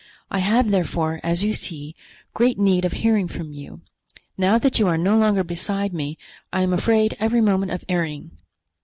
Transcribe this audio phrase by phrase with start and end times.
[0.31, 1.95] I have, therefore, as you see,
[2.33, 3.81] great need of hearing from you.
[4.35, 6.17] Now that you are no longer beside me
[6.51, 8.31] I am afraid every moment of erring.